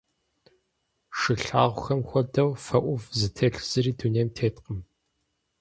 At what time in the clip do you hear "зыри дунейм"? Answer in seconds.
3.69-4.29